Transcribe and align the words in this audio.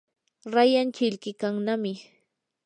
rayan 0.55 0.89
chilqikannami. 0.99 1.93